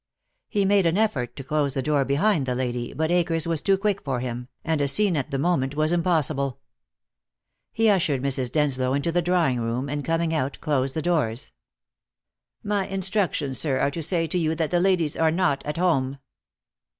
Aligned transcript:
He 0.49 0.65
made 0.65 0.87
an 0.87 0.97
effort 0.97 1.35
to 1.35 1.43
close 1.43 1.75
the 1.75 1.83
door 1.83 2.03
behind 2.05 2.47
the 2.47 2.55
lady, 2.55 2.91
but 2.91 3.11
Akers 3.11 3.45
was 3.45 3.61
too 3.61 3.77
quick 3.77 4.01
for 4.03 4.19
him, 4.19 4.47
and 4.63 4.81
a 4.81 4.87
scene 4.87 5.15
at 5.15 5.29
the 5.29 5.37
moment 5.37 5.75
was 5.75 5.91
impossible. 5.91 6.59
He 7.71 7.87
ushered 7.87 8.23
Mrs. 8.23 8.51
Denslow 8.51 8.95
into 8.95 9.11
the 9.11 9.21
drawing 9.21 9.59
room, 9.61 9.89
and 9.89 10.03
coming 10.03 10.33
out, 10.33 10.57
closed 10.59 10.95
the 10.95 11.03
doors. 11.03 11.51
"My 12.63 12.87
instructions, 12.87 13.59
sir, 13.59 13.77
are 13.77 13.91
to 13.91 14.01
say 14.01 14.25
to 14.25 14.39
you 14.39 14.55
that 14.55 14.71
the 14.71 14.79
ladies 14.79 15.17
are 15.17 15.29
not 15.29 15.63
at 15.67 15.77
home." 15.77 16.17